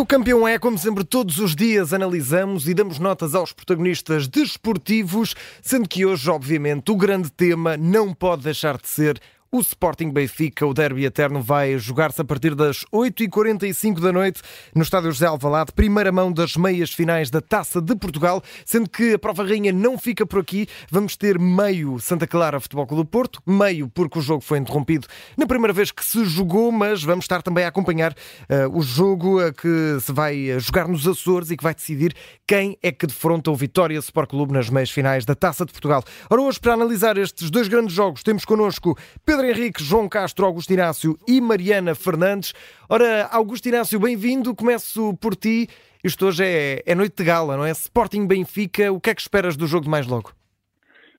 [0.00, 5.34] o campeão é, como sempre, todos os dias analisamos e damos notas aos protagonistas desportivos,
[5.60, 9.20] sendo que hoje, obviamente, o grande tema não pode deixar de ser
[9.52, 14.40] o Sporting Benfica, o derby eterno, vai jogar-se a partir das 8h45 da noite
[14.72, 19.14] no Estádio José Alvalade, primeira mão das meias finais da Taça de Portugal, sendo que
[19.14, 20.68] a prova rainha não fica por aqui.
[20.88, 25.08] Vamos ter meio Santa Clara Futebol Clube do Porto, meio porque o jogo foi interrompido
[25.36, 29.44] na primeira vez que se jogou, mas vamos estar também a acompanhar uh, o jogo
[29.44, 32.14] uh, que se vai jogar nos Açores e que vai decidir
[32.46, 36.04] quem é que defronta o Vitória Sport Clube nas meias finais da Taça de Portugal.
[36.30, 38.96] Ora, hoje, para analisar estes dois grandes jogos, temos connosco
[39.26, 42.52] Pedro Pedro Henrique, João Castro, Augusto Inácio e Mariana Fernandes.
[42.90, 44.54] Ora, Augusto Inácio, bem-vindo.
[44.54, 45.66] Começo por ti.
[46.04, 47.70] Isto hoje é, é noite de gala, não é?
[47.70, 50.32] Sporting Benfica, o que é que esperas do jogo de mais logo?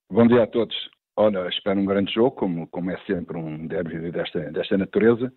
[0.08, 0.76] Bom dia a todos.
[1.16, 5.34] Olha, espero um grande jogo, como, como é sempre um derby desta, desta natureza.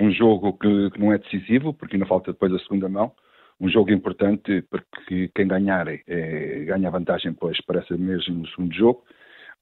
[0.00, 3.12] Um jogo que, que, não é decisivo, porque ainda falta depois a segunda mão.
[3.60, 9.04] Um jogo importante, porque quem ganhar é, ganha vantagem depois para mesmo no segundo jogo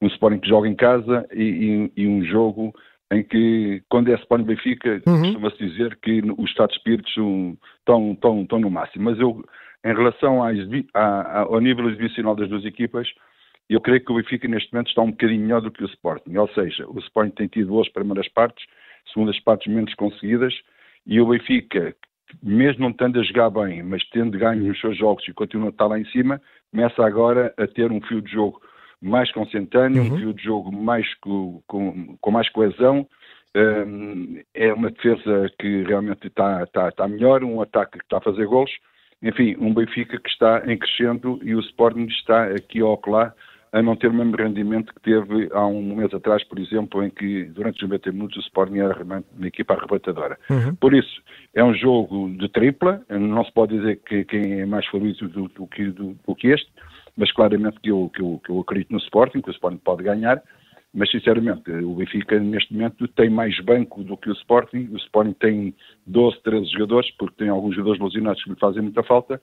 [0.03, 2.73] um Sporting que joga em casa e, e, e um jogo
[3.11, 5.21] em que, quando é Sporting Benfica, uhum.
[5.21, 7.07] costuma-se dizer que os estados de espírito
[7.79, 9.05] estão, estão, estão no máximo.
[9.05, 9.43] Mas eu,
[9.85, 10.57] em relação às,
[10.93, 13.07] à, ao nível exibicional das duas equipas,
[13.69, 16.35] eu creio que o Benfica neste momento está um bocadinho melhor do que o Sporting.
[16.35, 18.65] Ou seja, o Sporting tem tido boas primeiras partes,
[19.13, 20.53] segundas partes menos conseguidas,
[21.05, 21.95] e o Benfica,
[22.41, 25.69] mesmo não tendo a jogar bem, mas tendo ganho nos seus jogos e continua a
[25.69, 28.59] estar lá em cima, começa agora a ter um fio de jogo
[29.03, 30.13] mais consentâneo, uhum.
[30.13, 33.07] um fio de jogo mais com, com, com mais coesão.
[33.55, 38.21] Um, é uma defesa que realmente está, está, está melhor, um ataque que está a
[38.21, 38.71] fazer gols.
[39.21, 43.33] Enfim, um Benfica que está em crescendo e o Sporting está aqui ao lá
[43.73, 47.09] a não ter o mesmo rendimento que teve há um mês atrás, por exemplo, em
[47.09, 50.37] que durante os 90 minutos o Sporting era uma equipa arrebatadora.
[50.47, 50.75] Uhum.
[50.75, 51.23] Por isso,
[51.55, 55.47] é um jogo de tripla, não se pode dizer que quem é mais favorito do,
[55.47, 56.71] do, do, do que este,
[57.15, 60.03] mas claramente que eu, que eu, que eu acredito no Sporting, que o Sporting pode
[60.03, 60.41] ganhar,
[60.93, 65.33] mas sinceramente o Benfica neste momento tem mais banco do que o Sporting, o Sporting
[65.33, 65.75] tem
[66.05, 69.41] 12, 13 jogadores, porque tem alguns jogadores lesionados que lhe fazem muita falta,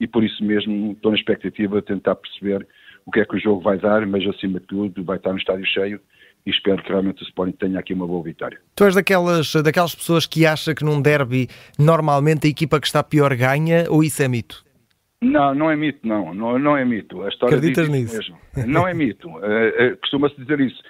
[0.00, 2.66] e por isso mesmo estou na expectativa de tentar perceber
[3.06, 5.38] o que é que o jogo vai dar, mas acima de tudo vai estar no
[5.38, 6.00] estádio cheio
[6.44, 8.60] e espero que realmente o Sporting tenha aqui uma boa vitória.
[8.74, 13.02] Tu és daquelas, daquelas pessoas que acha que num derby normalmente a equipa que está
[13.02, 14.67] pior ganha ou isso é mito?
[15.20, 16.32] Não, não é mito, não.
[16.32, 17.22] Não, não é mito.
[17.22, 18.16] A história Acreditas nisso?
[18.16, 18.38] Mesmo.
[18.66, 19.28] Não é mito.
[19.28, 20.80] Uh, uh, Costuma-se dizer isso.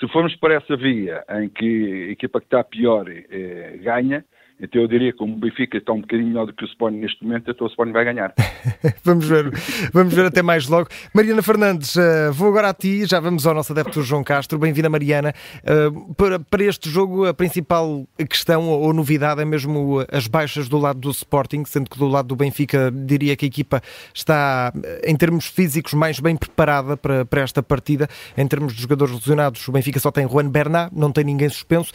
[0.00, 4.24] Se formos para essa via em que a equipa que está pior uh, ganha,
[4.60, 7.22] então eu diria que o Benfica está um bocadinho melhor do que o Sporting neste
[7.22, 8.34] momento, então o Sporting vai ganhar.
[9.04, 9.50] vamos ver,
[9.92, 10.88] vamos ver até mais logo.
[11.14, 14.58] Mariana Fernandes, uh, vou agora a ti, já vamos ao nosso adepto João Castro.
[14.58, 15.32] Bem-vinda, Mariana.
[15.62, 20.76] Uh, para, para este jogo, a principal questão ou, novidade é mesmo as baixas do
[20.76, 23.80] lado do Sporting, sendo que do lado do Benfica diria que a equipa
[24.12, 24.72] está,
[25.04, 28.08] em termos físicos, mais bem preparada para, para esta partida.
[28.36, 31.92] Em termos de jogadores lesionados, o Benfica só tem Juan Bernat, não tem ninguém suspenso.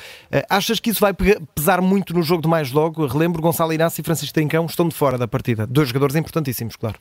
[0.49, 1.13] Achas que isso vai
[1.53, 4.93] pesar muito no jogo de mais logo, relembro, Gonçalo Inácio e Francisco Trincão estão de
[4.93, 5.65] fora da partida.
[5.65, 6.99] Dois jogadores importantíssimos, claro.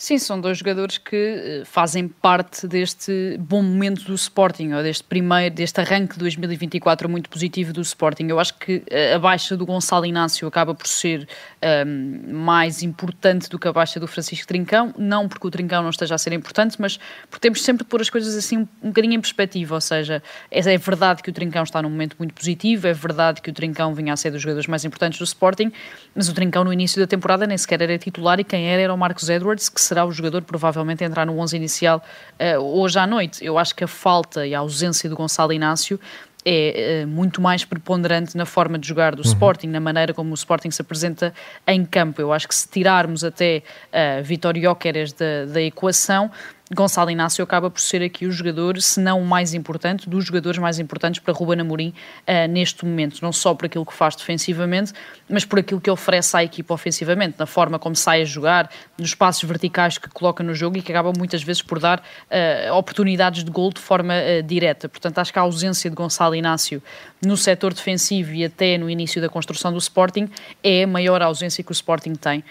[0.00, 5.02] Sim, são dois jogadores que eh, fazem parte deste bom momento do Sporting, ou deste
[5.02, 8.28] primeiro, deste arranque de 2024 muito positivo do Sporting.
[8.28, 11.22] Eu acho que eh, a baixa do Gonçalo Inácio acaba por ser
[11.60, 15.82] um, ehm, mais importante do que a baixa do Francisco Trincão, não porque o Trincão
[15.82, 18.68] não esteja a ser importante, mas porque temos sempre de pôr as coisas assim um,
[18.80, 22.86] bocadinho em perspectiva, ou seja, é verdade que o Trincão está num momento muito positivo,
[22.86, 25.72] é verdade que o Trincão vinha a ser dos jogadores mais importantes do Sporting,
[26.14, 28.94] mas o Trincão no início da temporada nem sequer era titular e quem era era
[28.94, 32.02] o Marcos Edwards, que será o jogador provavelmente a entrar no 11 inicial
[32.38, 33.44] uh, hoje à noite.
[33.44, 35.98] Eu acho que a falta e a ausência do Gonçalo Inácio
[36.44, 39.32] é uh, muito mais preponderante na forma de jogar do uhum.
[39.32, 41.34] Sporting, na maneira como o Sporting se apresenta
[41.66, 42.20] em campo.
[42.20, 46.30] Eu acho que se tirarmos até uh, Vitório Jóqueres da, da equação,
[46.74, 50.58] Gonçalo Inácio acaba por ser aqui o jogador, se não o mais importante, dos jogadores
[50.58, 51.94] mais importantes para Ruben Amorim
[52.26, 54.92] uh, neste momento, não só por aquilo que faz defensivamente,
[55.28, 59.14] mas por aquilo que oferece à equipa ofensivamente, na forma como sai a jogar, nos
[59.14, 63.42] passos verticais que coloca no jogo e que acaba muitas vezes por dar uh, oportunidades
[63.42, 64.90] de gol de forma uh, direta.
[64.90, 66.82] Portanto, acho que a ausência de Gonçalo Inácio
[67.24, 70.28] no setor defensivo e até no início da construção do Sporting
[70.62, 72.44] é a maior ausência que o Sporting tem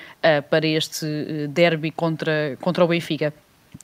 [0.49, 1.05] para este
[1.49, 3.33] derby contra, contra o Benfica.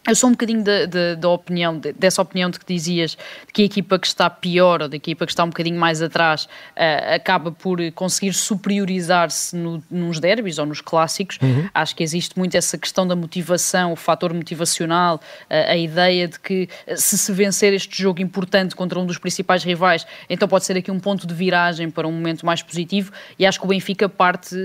[0.06, 3.62] Eu sou um bocadinho da, da, da opinião, dessa opinião de que dizias de que
[3.62, 7.16] a equipa que está pior ou da equipa que está um bocadinho mais atrás uh,
[7.16, 11.40] acaba por conseguir superiorizar-se no, nos derbys ou nos clássicos.
[11.42, 11.70] Uhum.
[11.74, 16.38] Acho que existe muito essa questão da motivação, o fator motivacional, uh, a ideia de
[16.38, 20.66] que uh, se se vencer este jogo importante contra um dos principais rivais, então pode
[20.66, 23.70] ser aqui um ponto de viragem para um momento mais positivo e acho que o
[23.70, 24.56] Benfica parte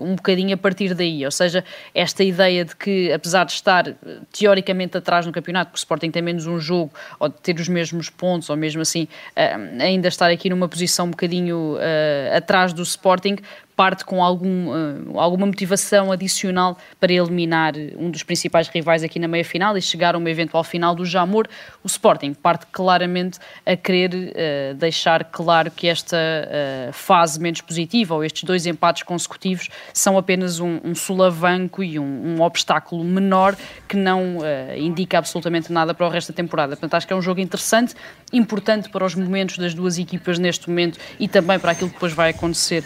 [0.00, 1.24] um bocadinho a partir daí.
[1.24, 1.64] Ou seja,
[1.94, 3.96] esta ideia de que apesar de estar
[4.32, 8.10] teoricamente atrás no campeonato, porque o Sporting tem menos um jogo, ou ter os mesmos
[8.10, 9.04] pontos, ou mesmo assim
[9.36, 13.36] uh, ainda estar aqui numa posição um bocadinho uh, atrás do Sporting,
[13.78, 19.28] parte com algum, uh, alguma motivação adicional para eliminar um dos principais rivais aqui na
[19.28, 21.46] meia-final e chegar a uma eventual final do Jamor.
[21.84, 28.16] O Sporting parte claramente a querer uh, deixar claro que esta uh, fase menos positiva,
[28.16, 33.56] ou estes dois empates consecutivos, são apenas um, um solavanco e um, um, obstáculo menor
[33.86, 34.38] que não
[34.76, 36.70] indica absolutamente nada para o resto da temporada.
[36.70, 37.94] Portanto, acho que é um jogo interessante,
[38.32, 42.12] importante para os momentos das duas equipas neste momento e também para aquilo que depois
[42.12, 42.84] vai acontecer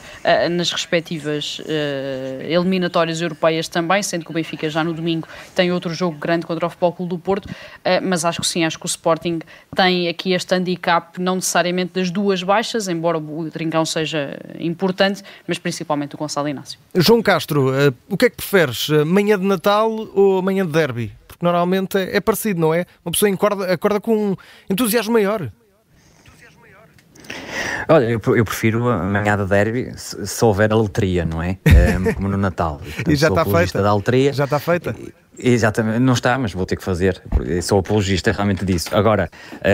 [0.50, 5.92] nas respectivas uh, eliminatórias europeias também, sendo que o Benfica já no domingo tem outro
[5.94, 7.52] jogo grande contra o Futebol Clube do Porto, uh,
[8.02, 9.40] mas acho que sim, acho que o Sporting
[9.74, 15.58] tem aqui este handicap, não necessariamente das duas baixas, embora o Trincão seja importante, mas
[15.58, 16.78] principalmente o Gonçalo Inácio.
[16.94, 21.12] João Castro, uh, o que é que preferes, manhã de Natal ou manhã de derby?
[21.26, 22.84] Porque normalmente é, é parecido, não é?
[23.04, 24.36] Uma pessoa acorda, acorda com um
[24.68, 25.50] entusiasmo maior.
[27.88, 31.58] Olha, eu, eu prefiro a manhã derby se, se, houver a loteria, não é?
[31.98, 32.80] Um, como no Natal.
[32.82, 33.82] Portanto, e já está feita.
[33.82, 34.94] Da loteria, já está feita.
[35.38, 37.20] Exatamente, não está, mas vou ter que fazer.
[37.62, 38.94] Sou apologista realmente disso.
[38.94, 39.30] Agora,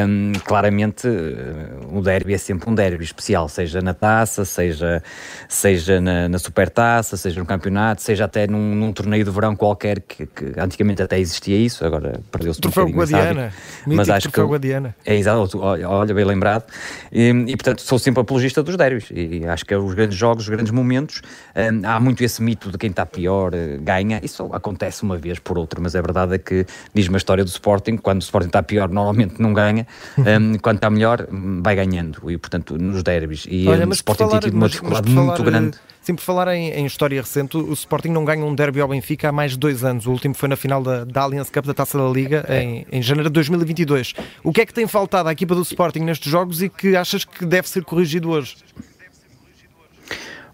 [0.07, 5.03] hum, claramente, uh, o derby é sempre um derby especial, seja na taça, seja,
[5.49, 10.01] seja na, na supertaça, seja no campeonato, seja até num, num torneio de verão qualquer,
[10.01, 12.97] que, que, antigamente até existia isso, agora perdeu-se um bocadinho.
[12.97, 13.53] Guadiana,
[13.85, 14.95] mas acho que Guadiana.
[15.05, 16.65] É exato, olha, bem lembrado.
[17.11, 19.09] E, e, portanto, sou sempre apologista dos derbys.
[19.11, 21.21] E acho que é os grandes jogos, os grandes momentos.
[21.57, 24.21] Um, há muito esse mito de quem está pior uh, ganha.
[24.23, 27.49] Isso acontece uma vez por outra, mas a verdade é que diz-me a história do
[27.49, 29.87] Sporting, quando o Sporting está pior, normalmente não ganha,
[30.19, 31.27] um, quando está melhor,
[31.63, 33.47] vai ganhando, e portanto, nos derbys.
[33.49, 35.79] E Olha, um, o Sporting falar, tem tido uma dificuldade muito falar, grande.
[36.03, 39.29] Sim, por falar em, em, história recente, o Sporting não ganha um derby ao Benfica
[39.31, 40.07] há mais de dois anos.
[40.07, 43.03] O último foi na final da, da Allianz Cup da Taça da Liga em, em
[43.03, 44.15] janeiro de 2022.
[44.43, 47.25] O que é que tem faltado à equipa do Sporting nestes jogos e que achas
[47.25, 48.57] que deve ser corrigido hoje?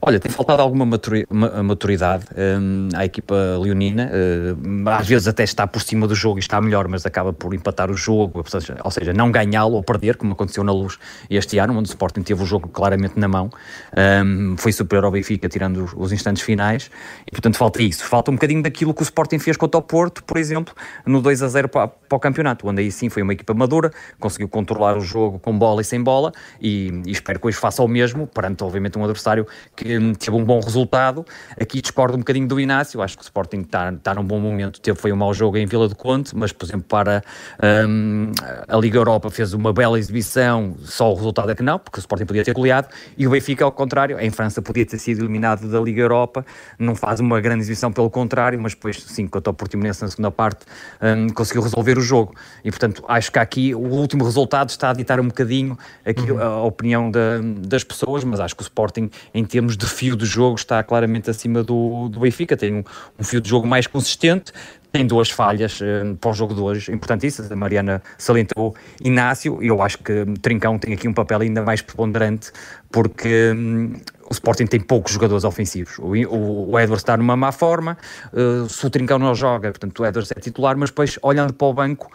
[0.07, 4.11] Olha, tem faltado alguma maturidade um, à equipa leonina.
[4.13, 7.55] Uh, às vezes até está por cima do jogo e está melhor, mas acaba por
[7.55, 8.45] empatar o jogo,
[8.85, 10.99] ou seja, não ganhá-lo ou perder, como aconteceu na Luz
[11.31, 13.49] este ano, onde o Sporting teve o jogo claramente na mão.
[13.97, 16.91] Um, foi superior ao Benfica, tirando os, os, instantes finais.
[17.27, 18.05] E, portanto, falta isso.
[18.05, 20.75] Falta um bocadinho daquilo que o Sporting fez contra o Porto, por exemplo,
[21.07, 23.91] no 2 a 0 para, para o campeonato, onde aí sim foi uma equipa madura,
[24.21, 26.31] conseguiu controlar o jogo com bola e sem bola,
[26.61, 30.45] e, e espero que hoje faça o mesmo, perante, obviamente, um adversário que teve um
[30.45, 31.25] bom resultado.
[31.61, 34.81] Aqui discordo um bocadinho do Inácio, acho que o Sporting está, está num bom momento.
[34.81, 37.23] Teve, foi um mau jogo em Vila do Conte, mas, por exemplo, para
[37.89, 38.33] um,
[38.69, 42.01] a Liga Europa fez uma bela exibição, só o resultado é que não, porque o
[42.01, 45.69] Sporting podia ter goleado, e o Benfica, ao contrário, em França podia ter sido eliminado
[45.69, 46.45] da Liga Europa,
[46.79, 50.31] não faz uma grande exibição, pelo contrário, mas depois, sim, quanto ao Portimonense na segunda
[50.31, 50.65] parte,
[51.01, 52.35] um, conseguiu resolver o jogo.
[52.65, 56.41] E, portanto, acho que aqui o último resultado está a ditar um bocadinho aqui uhum.
[56.41, 60.25] a opinião da, das pessoas, mas acho que o Sporting, em termos de fio de
[60.25, 62.85] jogo está claramente acima do, do Benfica, tem um,
[63.19, 64.53] um fio de jogo mais consistente,
[64.93, 67.51] tem duas falhas uh, para o jogo de hoje importantíssimas.
[67.51, 71.83] A Mariana salientou Inácio, e eu acho que Trincão tem aqui um papel ainda mais
[71.83, 72.53] preponderante,
[72.93, 73.95] porque um,
[74.31, 75.99] o Sporting tem poucos jogadores ofensivos.
[75.99, 77.99] O, o, o Edwards está numa má forma,
[78.33, 81.67] uh, se o Trincão não joga, portanto o Edwards é titular, mas depois, olhando para
[81.67, 82.11] o banco,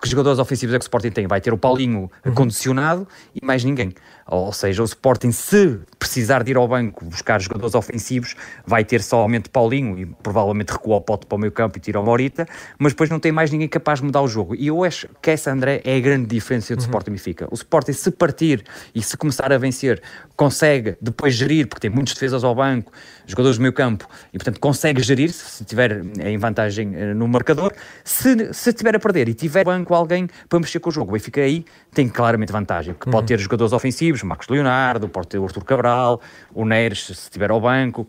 [0.00, 1.26] que jogadores ofensivos é que o Sporting tem?
[1.26, 2.34] Vai ter o Paulinho uhum.
[2.34, 3.92] condicionado e mais ninguém.
[4.30, 9.02] Ou seja, o Sporting, se precisar de ir ao banco buscar jogadores ofensivos, vai ter
[9.02, 12.46] somente Paulinho e provavelmente recua o pote para o meio campo e tira o Morita,
[12.78, 14.54] mas depois não tem mais ninguém capaz de mudar o jogo.
[14.54, 16.86] E eu acho que essa, André, é a grande diferença do uhum.
[16.86, 17.48] Sporting Benfica.
[17.50, 20.00] O Sporting, se partir e se começar a vencer,
[20.36, 22.92] consegue depois gerir, porque tem muitos defesas ao banco,
[23.26, 27.72] jogadores do meio campo, e portanto consegue gerir, se tiver em vantagem eh, no marcador.
[28.04, 31.12] Se, se tiver a perder e tiver banco alguém para mexer com o jogo, o
[31.14, 33.12] Benfica aí tem claramente vantagem, porque uhum.
[33.12, 36.20] pode ter jogadores ofensivos, Marcos Leonardo, pode ter o Arthur Cabral,
[36.54, 38.06] o Neres, se estiver ao banco,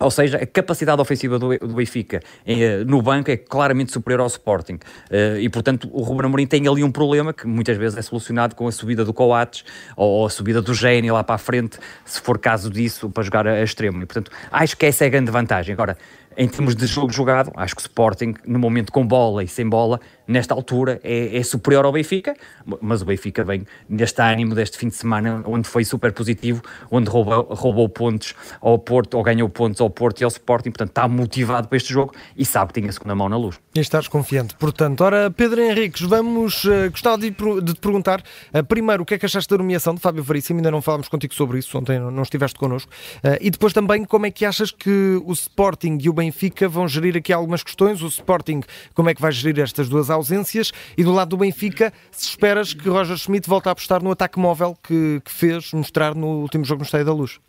[0.00, 4.78] Ou seja, a capacidade ofensiva do, Benfica eh, no banco é claramente superior ao Sporting.
[5.10, 8.56] Eh, e, portanto, o Ruben Amorim tem ali um problema que muitas vezes é solucionado
[8.56, 9.62] com a subida do Coates
[9.94, 13.46] ou a subida do Gênio lá para a frente, se for caso disso, para jogar
[13.46, 14.02] a extremo.
[14.02, 15.74] E, portanto, acho que essa é a grande vantagem.
[15.74, 15.98] Agora,
[16.34, 19.68] em termos de jogo jogado, acho que o Sporting, no momento com bola e sem
[19.68, 22.36] bola, nesta altura é, é, superior ao Benfica,
[22.80, 27.10] mas o Benfica vem neste ânimo deste fim de semana, onde foi super positivo, onde
[27.10, 31.08] roubou, roubou pontos ao Porto, ou ganhou pontos ao Porto e ao Sporting, portanto está
[31.08, 33.58] motivado para este jogo e sabe que tem a segunda mão na luz.
[33.74, 34.54] E estás confiante.
[34.54, 38.22] Portanto, ora, Pedro Henriques, vamos, uh, gostava de, de, te perguntar,
[38.54, 41.08] uh, primeiro, o que é que achaste da nomeação de Fábio Veríssimo, ainda não falámos
[41.08, 42.90] contigo sobre isso, ontem não estiveste connosco,
[43.24, 46.86] uh, e depois também, como é que achas que o Sporting e o Benfica vão
[46.86, 48.60] gerir aqui algumas questões, o Sporting,
[48.94, 52.72] como é que vai gerir estas duas ausências e do lado do Benfica, se esperas
[52.72, 56.64] que Roger Schmidt volte a apostar no ataque móvel que, que fez mostrar no último
[56.64, 57.40] jogo no Estádio da Luz.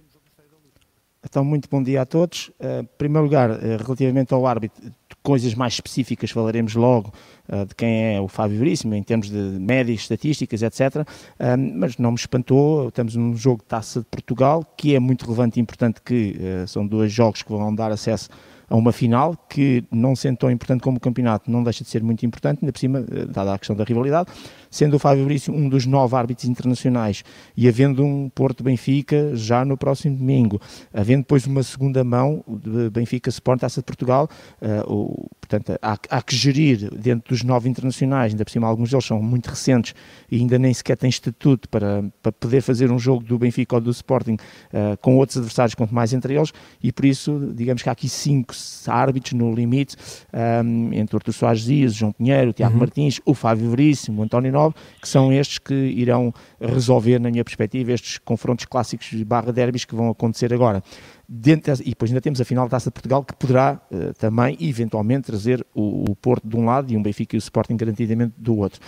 [1.23, 2.49] Então, muito bom dia a todos.
[2.59, 7.13] Uh, em primeiro lugar, uh, relativamente ao árbitro, coisas mais específicas falaremos logo
[7.47, 11.05] uh, de quem é o Fábio Veríssimo, em termos de médias, estatísticas, etc.
[11.77, 15.59] mas não me espantou, estamos num jogo de Taça de Portugal, que é muito relevante
[15.59, 16.35] e importante que
[16.67, 18.29] são dois jogos que vão dar acesso
[18.71, 22.01] a uma final que, não sendo tão importante como o campeonato, não deixa de ser
[22.01, 24.31] muito importante, ainda por cima, eh, dada a questão da rivalidade,
[24.71, 27.23] sendo o Fábio Brício um dos nove árbitros internacionais
[27.55, 30.59] e havendo um Porto-Benfica já no próximo domingo,
[30.93, 34.29] havendo depois uma segunda mão de Benfica Sport Taça de Portugal,
[34.61, 38.89] uh, o, portanto, há, há, que gerir dentro dos nove internacionais, ainda por cima alguns
[38.89, 39.93] deles são muito recentes
[40.31, 43.81] e ainda nem sequer têm estatuto para, para poder fazer um jogo do Benfica ou
[43.81, 47.89] do Sporting uh, com outros adversários, quanto mais entre eles, e por isso, digamos que
[47.89, 48.53] há aqui cinco
[48.87, 49.95] árbitros no limite,
[50.63, 52.79] um, entre Artur Soares Dias, João Pinheiro, o Tiago uhum.
[52.79, 54.60] Martins, o Fábio Veríssimo, o António Nobre,
[55.01, 59.95] que são estes que irão resolver, na minha perspectiva, estes confrontos clássicos barra derbys que
[59.95, 60.83] vão acontecer agora.
[61.33, 64.57] Dentro, e depois ainda temos a final da Taça de Portugal que poderá uh, também,
[64.59, 68.33] eventualmente, trazer o, o, Porto de um lado e um Benfica e o Sporting garantidamente
[68.37, 68.81] do outro.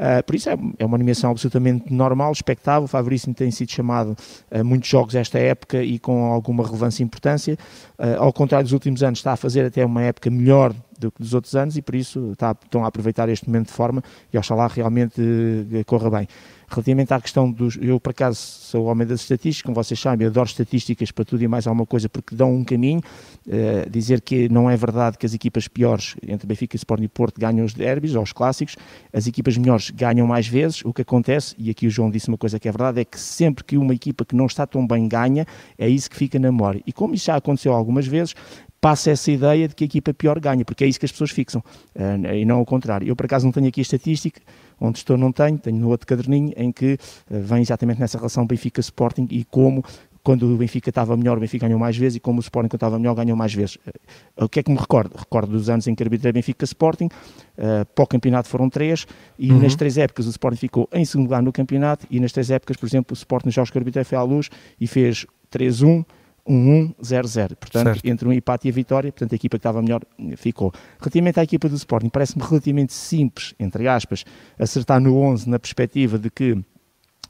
[0.00, 2.84] Uh, por isso é, é, uma animação absolutamente normal, expectável.
[2.84, 4.16] O Favoríssimo tem sido chamado
[4.50, 7.58] a muitos jogos esta época e com alguma relevância e importância.
[7.98, 11.22] Uh, ao contrário dos últimos anos, está a fazer até uma época melhor do que
[11.22, 14.02] dos outros anos e por isso está, estão a aproveitar este momento de forma
[14.32, 16.28] e oxalá realmente uh, corra bem.
[16.68, 17.76] Relativamente à questão dos.
[17.82, 21.48] Eu, por acaso, sou homem das estatísticas, como vocês sabem, adoro estatísticas para tudo e
[21.48, 23.00] mais alguma coisa porque dão um caminho.
[23.44, 27.40] Uh, dizer que não é verdade que as equipas piores, entre Benfica, Sporting e Porto,
[27.40, 28.76] ganham os derbys ou os clássicos.
[29.12, 30.84] As equipas melhores ganham mais vezes.
[30.84, 33.18] O que acontece, e aqui o João disse uma coisa que é verdade, é que
[33.18, 35.44] sempre que uma equipa que não está tão bem ganha,
[35.76, 36.80] é isso que fica na memória.
[36.86, 38.36] E como isso já aconteceu algumas vezes,
[38.80, 41.30] passa essa ideia de que a equipa pior ganha, porque é isso que as pessoas
[41.30, 41.62] fixam,
[41.94, 43.06] uh, e não o contrário.
[43.06, 44.40] Eu, por acaso, não tenho aqui a estatística,
[44.80, 46.98] onde estou não tenho, tenho no outro caderninho, em que uh,
[47.40, 49.84] vem exatamente nessa relação Benfica-Sporting e como
[50.22, 52.98] quando o Benfica estava melhor, o Benfica ganhou mais vezes e como o Sporting estava
[52.98, 53.76] melhor, ganhou mais vezes.
[53.76, 55.16] Uh, o que é que me recordo?
[55.16, 59.06] Recordo dos anos em que arbitrei Benfica-Sporting, uh, para o campeonato foram três,
[59.38, 59.60] e uhum.
[59.60, 62.76] nas três épocas o Sporting ficou em segundo lugar no campeonato, e nas três épocas,
[62.76, 66.04] por exemplo, o Sporting nos jogos que arbitrei foi à luz e fez 3-1,
[66.48, 67.56] 1-1-0-0.
[67.56, 68.04] Portanto, certo.
[68.06, 70.02] entre um empate e a vitória, portanto, a equipa que estava melhor
[70.36, 70.72] ficou.
[70.98, 74.24] Relativamente à equipa do Sporting, parece-me relativamente simples, entre aspas,
[74.58, 76.56] acertar no 11 na perspectiva de que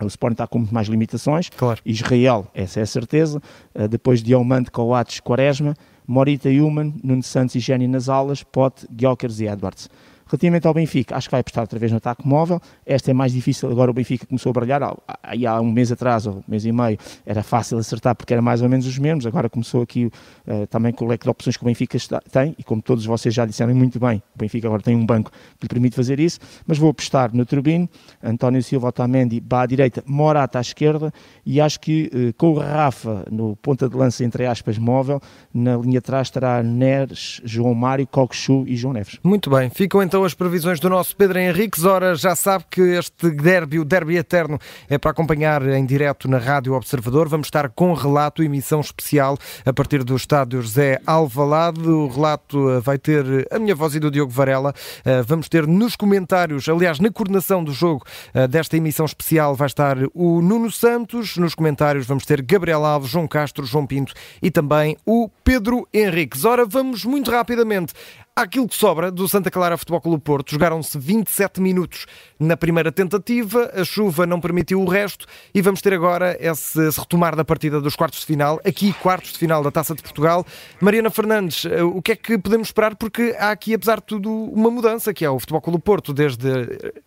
[0.03, 1.51] o Sporting está com muito mais limitações.
[1.51, 1.81] Claro.
[1.85, 3.41] Israel, essa é a certeza.
[3.75, 5.75] Uh, depois Diomante, Coates, Quaresma,
[6.07, 9.89] Morita Human, Nuno Santos e Gênio nas alas, Pote, Gyökeres e Edwards.
[10.31, 12.61] Relativamente ao Benfica, acho que vai apostar outra vez no ataque móvel.
[12.87, 13.69] Esta é mais difícil.
[13.69, 14.97] Agora o Benfica começou a brilhar.
[15.25, 16.97] Aí há um mês atrás, ou um mês e meio,
[17.27, 19.27] era fácil acertar porque era mais ou menos os mesmos.
[19.27, 22.55] Agora começou aqui uh, também com o leque de opções que o Benfica está, tem.
[22.57, 25.65] E como todos vocês já disseram muito bem, o Benfica agora tem um banco que
[25.65, 26.39] lhe permite fazer isso.
[26.65, 27.89] Mas vou apostar no Turbino,
[28.23, 31.13] António Silva, Otamendi, Bá à direita, Morata à esquerda.
[31.45, 35.21] E acho que uh, com o Rafa no ponta de lança, entre aspas, móvel,
[35.53, 39.19] na linha atrás estará Neres, João Mário, Coxu e João Neves.
[39.25, 39.69] Muito bem.
[39.71, 41.85] Ficam então as previsões do nosso Pedro Henriques.
[41.85, 44.59] Ora, já sabe que este derby, o derby eterno,
[44.89, 47.29] é para acompanhar em direto na Rádio Observador.
[47.29, 51.81] Vamos estar com relato, emissão especial a partir do estádio José Alvalade.
[51.89, 54.75] O relato eh, vai ter a minha voz e do Diogo Varela.
[55.05, 59.67] Eh, vamos ter nos comentários, aliás, na coordenação do jogo eh, desta emissão especial, vai
[59.67, 61.37] estar o Nuno Santos.
[61.37, 64.13] Nos comentários vamos ter Gabriel Alves, João Castro, João Pinto
[64.43, 66.45] e também o Pedro Henriques.
[66.45, 67.93] Ora, vamos muito rapidamente
[68.41, 72.07] Aquilo que sobra do Santa Clara Futebol Clube Porto, jogaram-se 27 minutos
[72.39, 76.99] na primeira tentativa, a chuva não permitiu o resto e vamos ter agora esse, esse
[76.99, 80.47] retomar da partida dos quartos de final, aqui quartos de final da Taça de Portugal.
[80.81, 82.97] Mariana Fernandes, eh, o que é que podemos esperar?
[82.97, 86.49] Porque há aqui, apesar de tudo, uma mudança, que é o Futebol Clube Porto, desde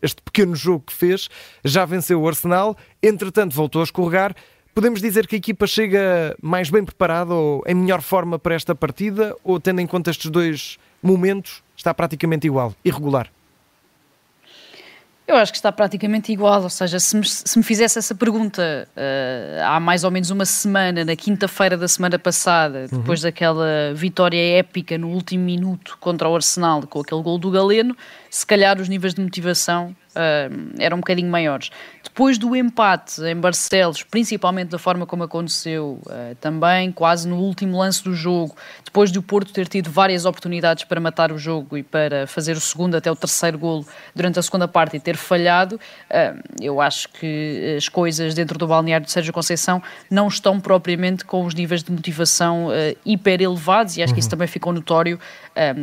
[0.03, 1.29] este pequeno jogo que fez,
[1.65, 4.35] já venceu o Arsenal, entretanto voltou a escorregar,
[4.75, 8.75] podemos dizer que a equipa chega mais bem preparada ou em melhor forma para esta
[8.75, 13.29] partida, ou tendo em conta estes dois momentos, está praticamente igual, irregular?
[15.25, 18.87] Eu acho que está praticamente igual, ou seja, se me, se me fizesse essa pergunta
[18.89, 22.99] uh, há mais ou menos uma semana, na quinta-feira da semana passada, uhum.
[22.99, 27.95] depois daquela vitória épica no último minuto contra o Arsenal, com aquele gol do Galeno,
[28.29, 31.69] se calhar os níveis de motivação uh, eram um bocadinho maiores.
[32.03, 37.77] Depois do empate em Barcelos, principalmente da forma como aconteceu, uh, também quase no último
[37.77, 41.77] lance do jogo, depois de o Porto ter tido várias oportunidades para matar o jogo
[41.77, 45.15] e para fazer o segundo até o terceiro golo durante a segunda parte e ter
[45.15, 50.59] falhado, uh, eu acho que as coisas dentro do balneário de Sérgio Conceição não estão
[50.59, 52.69] propriamente com os níveis de motivação
[53.05, 54.31] hiper elevados e acho que isso uhum.
[54.31, 55.19] também ficou notório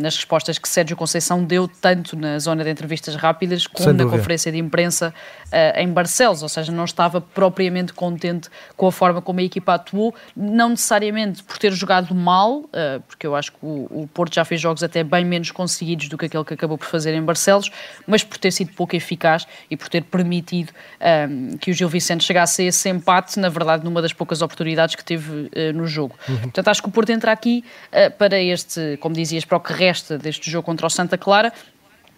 [0.00, 4.52] nas respostas que Sérgio Conceição deu tanto na zona de entrevistas rápidas como na conferência
[4.52, 5.12] de imprensa
[5.46, 9.74] uh, em Barcelos, ou seja, não estava propriamente contente com a forma como a equipa
[9.74, 14.34] atuou, não necessariamente por ter jogado mal, uh, porque eu acho que o, o, Porto
[14.34, 17.22] já fez jogos até bem menos conseguidos do que aquele que acabou por fazer em
[17.22, 17.70] Barcelos,
[18.06, 20.72] mas por ter sido pouco eficaz e por ter permitido
[21.28, 24.94] um, que o Gil Vicente chegasse a esse empate, na verdade, numa das poucas oportunidades
[24.94, 26.14] que teve uh, no jogo.
[26.28, 26.40] Uhum.
[26.42, 27.64] Portanto, acho que o Porto entra aqui
[28.18, 31.52] para este, como dizias, para o que resta deste jogo contra o Santa Clara,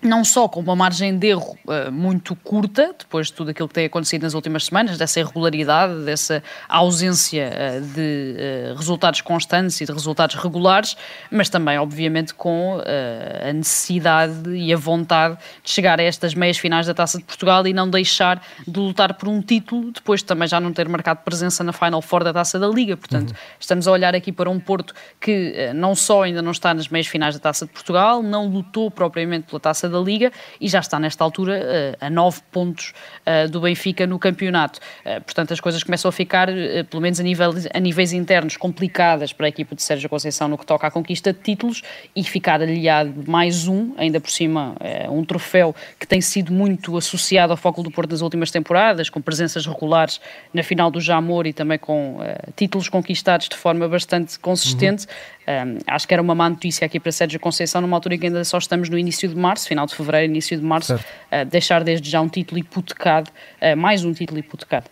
[0.03, 3.75] não só com uma margem de erro uh, muito curta, depois de tudo aquilo que
[3.75, 9.87] tem acontecido nas últimas semanas, dessa irregularidade, dessa ausência uh, de uh, resultados constantes e
[9.87, 10.97] de resultados regulares,
[11.31, 16.87] mas também, obviamente, com a necessidade e a vontade de chegar a estas meias finais
[16.87, 20.49] da Taça de Portugal e não deixar de lutar por um título, depois de também
[20.49, 22.97] já não ter marcado presença na Final Four da Taça da Liga.
[22.97, 23.37] Portanto, uhum.
[23.61, 27.07] estamos a olhar aqui para um Porto que não só ainda não está nas meias
[27.07, 30.99] finais da Taça de Portugal, não lutou propriamente pela Taça da Liga e já está
[30.99, 32.93] nesta altura uh, a nove pontos
[33.27, 34.81] uh, do Benfica no campeonato.
[35.05, 36.49] Uh, portanto, as coisas começam a ficar,
[36.91, 40.59] pelo menos a, nível, a níveis internos, complicadas para a equipa de Sérgio Conceição no
[40.59, 41.83] que toca à conquista de títulos
[42.17, 44.75] e ficar aliado mais um, ainda por cima,
[45.11, 49.21] um troféu que tem sido muito associado ao foco do Porto nas últimas temporadas, com
[49.21, 50.21] presenças regulares
[50.53, 52.19] na final do Jamor e também com
[52.57, 55.07] títulos conquistados de forma bastante consistente.
[55.07, 55.42] Uhum.
[55.47, 58.27] Um, acho que era uma má notícia aqui para Sérgio Conceição, numa altura em que
[58.27, 61.83] ainda só estamos no início de março, final de fevereiro, início de março, uh, deixar
[61.83, 64.87] desde já um título hipotecado, uh, mais um título hipotecado.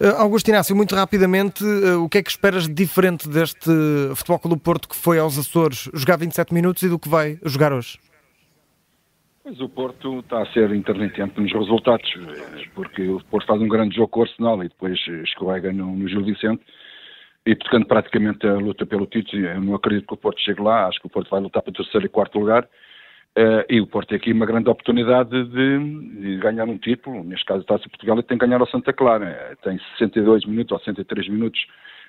[0.00, 3.70] Uh, Augusto Inácio, muito rapidamente, uh, o que é que esperas de diferente deste
[4.14, 7.38] Futebol Clube do Porto que foi aos Açores jogar 27 minutos e do que vai
[7.44, 7.98] jogar hoje?
[9.42, 12.12] Pois o Porto está a ser intermitente nos resultados,
[12.74, 16.08] porque o Porto faz um grande jogo com o Arsenal e depois escorrega no, no
[16.08, 16.62] Gil Vicente
[17.46, 20.88] e tocando praticamente a luta pelo título, eu não acredito que o Porto chegue lá,
[20.88, 23.86] acho que o Porto vai lutar para o terceiro e quarto lugar, uh, e o
[23.86, 25.78] Porto tem aqui uma grande oportunidade de,
[26.20, 28.92] de ganhar um título, neste caso a Taça Portugal, e tem que ganhar ao Santa
[28.92, 31.64] Clara, tem 62 minutos ou 63 minutos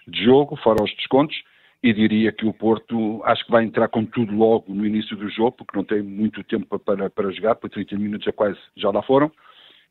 [0.08, 1.38] de jogo, fora os descontos,
[1.84, 5.30] e diria que o Porto acho que vai entrar com tudo logo no início do
[5.30, 8.90] jogo, porque não tem muito tempo para, para jogar, por 30 minutos é quase já
[8.90, 9.32] lá foram,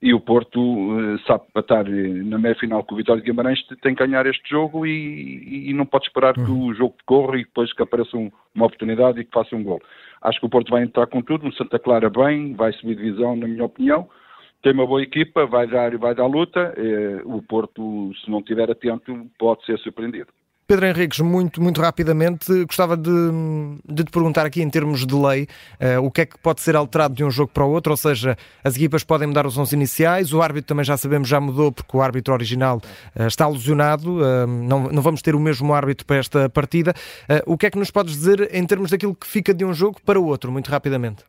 [0.01, 3.95] e o Porto uh, sabe estar na meia final com o Vitória de Guimarães tem
[3.95, 6.45] que ganhar este jogo e, e não pode esperar uhum.
[6.45, 9.63] que o jogo corra e depois que apareça um, uma oportunidade e que faça um
[9.63, 9.81] gol.
[10.21, 13.37] Acho que o Porto vai entrar com tudo, no Santa Clara bem, vai subir divisão
[13.37, 14.09] na minha opinião,
[14.63, 18.71] tem uma boa equipa, vai dar, vai dar luta, uh, o Porto se não estiver
[18.71, 20.29] atento pode ser surpreendido.
[20.67, 23.11] Pedro Henriques, muito, muito rapidamente, gostava de,
[23.89, 26.75] de te perguntar aqui em termos de lei uh, o que é que pode ser
[26.75, 29.77] alterado de um jogo para o outro, ou seja, as equipas podem mudar os 11
[29.77, 32.79] iniciais, o árbitro também já sabemos já mudou porque o árbitro original
[33.15, 36.93] uh, está alusionado, uh, não, não vamos ter o mesmo árbitro para esta partida.
[37.47, 40.01] o que é que nos podes dizer em termos daquilo que fica de um jogo
[40.05, 41.23] para o outro, muito rapidamente?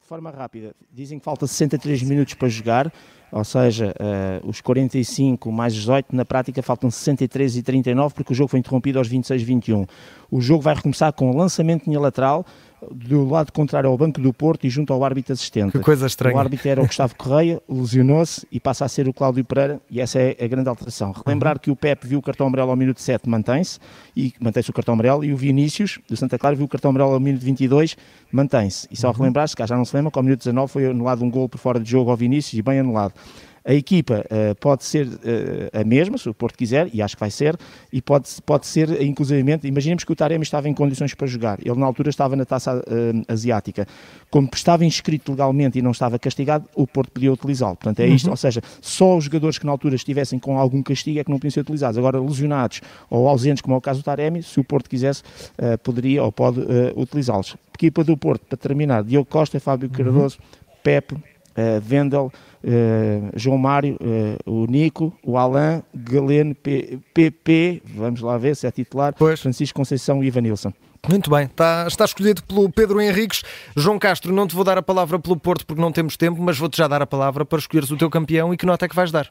[0.00, 2.92] De forma rápida, dizem que falta 63 minutos para jogar
[3.32, 8.36] ou seja, uh, os 45 mais 18, na prática faltam 63 e 39 porque o
[8.36, 9.86] jogo foi interrompido aos 26 e 21.
[10.30, 12.44] O jogo vai recomeçar com o lançamento linha lateral,
[12.90, 15.72] do lado contrário ao banco do Porto e junto ao árbitro assistente.
[15.72, 16.36] Que coisa estranha.
[16.36, 20.00] O árbitro era o Gustavo Correia, lesionou-se e passa a ser o Cláudio Pereira e
[20.00, 21.12] essa é a grande alteração.
[21.12, 21.60] Relembrar uhum.
[21.60, 23.78] que o Pep viu o cartão amarelo ao minuto 7, mantém-se,
[24.16, 27.12] e mantém-se o cartão amarelo, e o Vinícius, do Santa Clara, viu o cartão amarelo
[27.12, 27.96] ao minuto 22,
[28.30, 28.88] mantém-se.
[28.90, 29.14] E só uhum.
[29.14, 31.58] relembrar-se, cá já não se lembra, que ao minuto 19 foi anulado um gol por
[31.58, 33.14] fora de jogo ao Vinícius e bem anulado.
[33.64, 37.20] A equipa uh, pode ser uh, a mesma, se o Porto quiser, e acho que
[37.20, 37.56] vai ser,
[37.92, 41.78] e pode, pode ser, inclusivamente, imaginemos que o Taremi estava em condições para jogar, ele
[41.78, 43.86] na altura estava na taça uh, asiática,
[44.30, 47.76] como estava inscrito legalmente e não estava castigado, o Porto podia utilizá-lo.
[47.76, 48.32] Portanto, é isto, uhum.
[48.32, 51.38] ou seja, só os jogadores que na altura estivessem com algum castigo é que não
[51.38, 51.98] podiam ser utilizados.
[51.98, 55.22] Agora, lesionados ou ausentes, como é o caso do Taremi, se o Porto quisesse,
[55.82, 56.60] poderia ou pode
[56.96, 57.56] utilizá-los.
[57.74, 59.94] Equipa do Porto, para terminar, Diogo Costa, Fábio uhum.
[59.94, 60.38] Cardoso,
[60.82, 61.16] Pepe,
[61.56, 62.32] uh, Vendel,
[62.64, 68.70] uh, João Mário, uh, o Nico, o Alain, Galeno, PP, vamos lá ver se é
[68.70, 69.40] titular, pois.
[69.40, 70.72] Francisco Conceição e Ivanilson.
[71.08, 73.42] Muito bem, está, está escolhido pelo Pedro Henriques.
[73.76, 76.56] João Castro, não te vou dar a palavra pelo Porto porque não temos tempo, mas
[76.56, 78.94] vou-te já dar a palavra para escolheres o teu campeão e que nota é que
[78.94, 79.28] vais dar.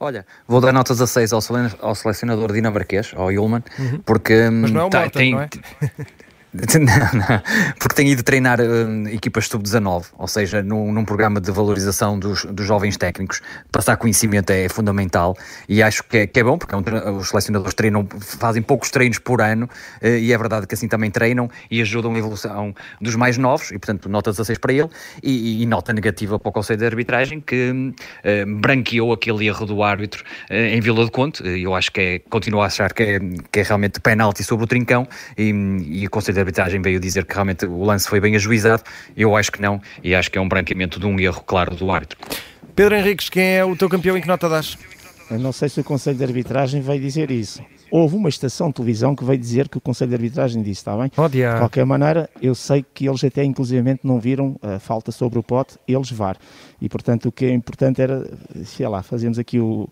[0.00, 1.40] Olha, vou dar nota 16 ao,
[1.80, 4.00] ao selecionador dinamarquês, ao Yulman, uhum.
[4.04, 5.48] porque Mas não é o tá, Morten, tem, não é?
[7.78, 12.44] Porque tenho ido treinar uh, equipas sub-19, ou seja, num, num, programa de valorização dos,
[12.44, 15.34] dos, jovens técnicos, passar conhecimento é, fundamental
[15.66, 18.90] e acho que é, que é bom, porque é um, os selecionadores treinam, fazem poucos
[18.90, 19.64] treinos por ano
[20.02, 23.70] uh, e é verdade que assim também treinam e ajudam a evolução dos mais novos
[23.70, 24.90] e, portanto, nota 16 para ele
[25.22, 29.82] e, e nota negativa para o Conselho de Arbitragem que uh, branqueou aquele erro do
[29.82, 31.42] árbitro em Vila de Conte.
[31.42, 34.66] Eu acho que é, continuo a achar que é, que é realmente penalti sobre o
[34.66, 38.36] Trincão e, e o Conselho de arbitragem veio dizer que realmente o lance foi bem
[38.36, 38.82] ajuizado,
[39.16, 41.90] eu acho que não, e acho que é um branqueamento de um erro claro do
[41.90, 42.18] árbitro.
[42.74, 44.78] Pedro Henriques, quem é o teu campeão e que nota das?
[45.30, 47.62] Eu não sei se o Conselho de Arbitragem vai dizer isso.
[47.90, 50.96] Houve uma estação de televisão que veio dizer que o Conselho de Arbitragem disse, está
[50.96, 51.10] bem?
[51.16, 55.38] Oh, de qualquer maneira, eu sei que eles até inclusivamente não viram a falta sobre
[55.38, 56.36] o pote, eles VAR.
[56.80, 58.26] E portanto o que é importante era,
[58.64, 59.88] sei lá, fazemos aqui o,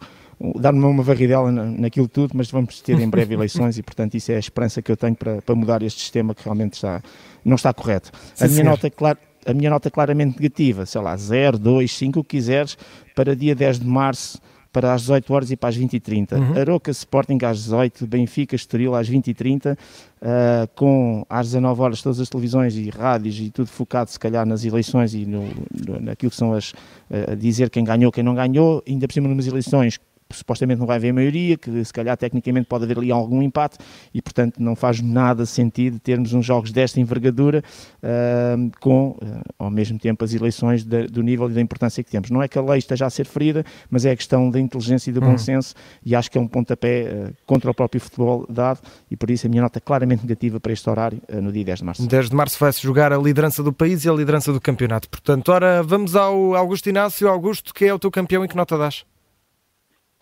[0.57, 4.37] dar-me uma varridela naquilo tudo, mas vamos ter em breve eleições e, portanto, isso é
[4.37, 7.03] a esperança que eu tenho para, para mudar este sistema que realmente está,
[7.45, 8.11] não está correto.
[8.35, 11.93] Sim, a minha nota é claro, a minha nota claramente negativa, sei lá, 0, 2,
[11.93, 12.77] 5, o que quiseres,
[13.15, 14.41] para dia 10 de março,
[14.73, 16.39] para as 18 horas e para as 20 e 30.
[16.39, 16.59] Uhum.
[16.59, 22.03] Aroca Sporting às 18, Benfica Estoril às 20 e 30, uh, com às 19 horas
[22.03, 25.43] todas as televisões e rádios e tudo focado se calhar nas eleições e no,
[25.87, 29.29] no naquilo que são as, uh, dizer quem ganhou, quem não ganhou, ainda por cima
[29.29, 29.99] numas eleições
[30.37, 33.79] supostamente não vai haver maioria, que se calhar tecnicamente pode haver ali algum empate
[34.13, 37.63] e, portanto, não faz nada sentido termos uns jogos desta envergadura
[38.03, 42.11] uh, com, uh, ao mesmo tempo, as eleições de, do nível e da importância que
[42.11, 42.31] temos.
[42.31, 45.11] Não é que a lei esteja a ser ferida, mas é a questão da inteligência
[45.11, 45.39] e do bom uhum.
[45.39, 49.31] senso e acho que é um pontapé uh, contra o próprio futebol dado e, por
[49.31, 52.07] isso, a minha nota é claramente negativa para este horário no dia 10 de março.
[52.07, 55.09] 10 de março vai-se jogar a liderança do país e a liderança do campeonato.
[55.09, 57.29] Portanto, ora, vamos ao Augusto Inácio.
[57.29, 59.05] Augusto, que é o teu campeão e que nota dás?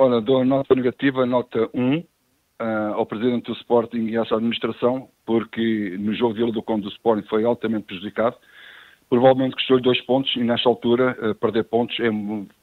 [0.00, 2.04] Olha, dou nota negativa, nota 1, uh,
[2.60, 6.82] ah, ao presidente do Sporting e à sua administração, porque no jogo de do Conde
[6.82, 8.36] do Sporting foi altamente prejudicado.
[9.10, 12.08] Provavelmente custou-lhe dois pontos e nesta altura uh, perder pontos é,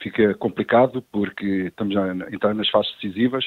[0.01, 3.43] fica complicado porque estamos a entrar nas fases decisivas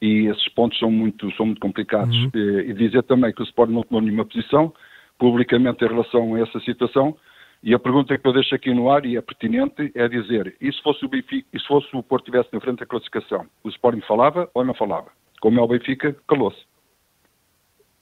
[0.00, 2.16] e esses pontos são muito, são muito complicados.
[2.16, 2.30] Uhum.
[2.34, 4.74] E, e dizer também que o Sporting não tomou nenhuma posição
[5.16, 7.16] publicamente em relação a essa situação
[7.62, 10.72] e a pergunta que eu deixo aqui no ar, e é pertinente, é dizer, e
[10.72, 13.68] se fosse o, Benfica, e se fosse o Porto estivesse na frente da classificação, o
[13.68, 15.08] Sporting falava ou não falava?
[15.40, 16.60] Como é o Benfica, calou-se.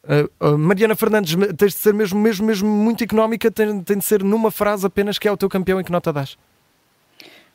[0.03, 4.05] Uh, uh, Mariana Fernandes, tens de ser mesmo, mesmo, mesmo muito económica, tem, tem de
[4.05, 6.39] ser numa frase apenas que é o teu campeão e que nota dás?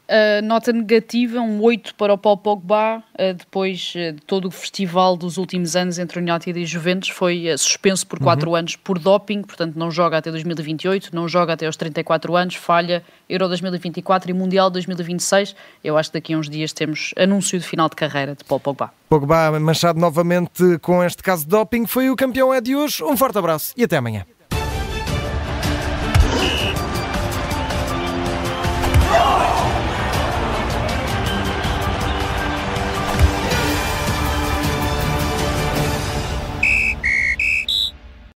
[0.07, 4.51] Uh, nota negativa, um 8 para o Paul Pogba, uh, depois uh, de todo o
[4.51, 8.55] festival dos últimos anos entre United e Juventus, foi suspenso por 4 uhum.
[8.55, 13.03] anos por doping, portanto não joga até 2028, não joga até aos 34 anos, falha
[13.27, 15.55] Euro 2024 e Mundial 2026.
[15.83, 18.59] Eu acho que daqui a uns dias temos anúncio de final de carreira de Paul
[18.59, 18.91] Pogba.
[19.09, 23.03] Pogba manchado novamente com este caso de doping, foi o campeão é de hoje.
[23.03, 24.23] Um forte abraço e até amanhã.